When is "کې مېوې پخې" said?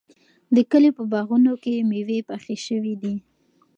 1.63-2.55